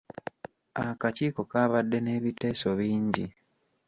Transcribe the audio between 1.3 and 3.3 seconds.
kaabadde n'ebiteeso bingi.